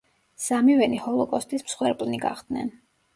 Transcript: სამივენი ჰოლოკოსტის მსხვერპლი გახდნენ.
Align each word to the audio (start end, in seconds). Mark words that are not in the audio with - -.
სამივენი 0.43 0.97
ჰოლოკოსტის 1.03 1.65
მსხვერპლი 1.67 2.21
გახდნენ. 2.25 2.73